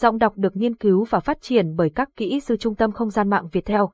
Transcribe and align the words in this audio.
Giọng 0.00 0.18
đọc 0.18 0.32
được 0.36 0.56
nghiên 0.56 0.74
cứu 0.74 1.04
và 1.04 1.20
phát 1.20 1.38
triển 1.40 1.76
bởi 1.76 1.90
các 1.90 2.16
kỹ 2.16 2.40
sư 2.40 2.56
Trung 2.56 2.74
tâm 2.74 2.92
Không 2.92 3.10
gian 3.10 3.30
mạng 3.30 3.48
Việt 3.52 3.64
Theo. 3.64 3.90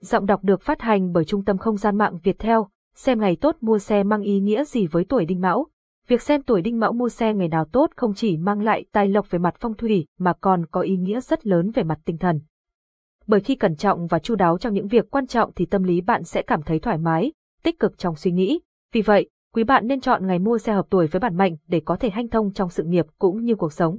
Giọng 0.00 0.26
đọc 0.26 0.44
được 0.44 0.62
phát 0.62 0.80
hành 0.80 1.12
bởi 1.12 1.24
Trung 1.24 1.44
tâm 1.44 1.58
Không 1.58 1.76
gian 1.76 1.98
mạng 1.98 2.18
Việt 2.22 2.38
Theo. 2.38 2.68
Xem 2.94 3.20
ngày 3.20 3.36
tốt 3.36 3.56
mua 3.60 3.78
xe 3.78 4.02
mang 4.02 4.22
ý 4.22 4.40
nghĩa 4.40 4.64
gì 4.64 4.86
với 4.86 5.04
tuổi 5.04 5.24
đinh 5.24 5.40
mão? 5.40 5.66
Việc 6.08 6.22
xem 6.22 6.42
tuổi 6.42 6.62
đinh 6.62 6.80
mão 6.80 6.92
mua 6.92 7.08
xe 7.08 7.34
ngày 7.34 7.48
nào 7.48 7.64
tốt 7.64 7.90
không 7.96 8.14
chỉ 8.14 8.36
mang 8.36 8.62
lại 8.62 8.84
tài 8.92 9.08
lộc 9.08 9.30
về 9.30 9.38
mặt 9.38 9.54
phong 9.60 9.74
thủy 9.74 10.06
mà 10.18 10.32
còn 10.40 10.66
có 10.66 10.80
ý 10.80 10.96
nghĩa 10.96 11.20
rất 11.20 11.46
lớn 11.46 11.70
về 11.70 11.82
mặt 11.82 11.98
tinh 12.04 12.18
thần. 12.18 12.40
Bởi 13.26 13.40
khi 13.40 13.54
cẩn 13.54 13.76
trọng 13.76 14.06
và 14.06 14.18
chu 14.18 14.34
đáo 14.34 14.58
trong 14.58 14.74
những 14.74 14.88
việc 14.88 15.10
quan 15.10 15.26
trọng 15.26 15.52
thì 15.56 15.66
tâm 15.66 15.82
lý 15.82 16.00
bạn 16.00 16.24
sẽ 16.24 16.42
cảm 16.42 16.62
thấy 16.62 16.78
thoải 16.78 16.98
mái, 16.98 17.32
tích 17.62 17.78
cực 17.78 17.98
trong 17.98 18.16
suy 18.16 18.30
nghĩ. 18.32 18.60
Vì 18.92 19.02
vậy, 19.02 19.28
quý 19.54 19.64
bạn 19.64 19.86
nên 19.86 20.00
chọn 20.00 20.26
ngày 20.26 20.38
mua 20.38 20.58
xe 20.58 20.72
hợp 20.72 20.86
tuổi 20.90 21.06
với 21.06 21.20
bản 21.20 21.36
mệnh 21.36 21.56
để 21.68 21.80
có 21.84 21.96
thể 21.96 22.10
hanh 22.10 22.28
thông 22.28 22.52
trong 22.52 22.70
sự 22.70 22.84
nghiệp 22.84 23.06
cũng 23.18 23.44
như 23.44 23.54
cuộc 23.54 23.72
sống. 23.72 23.98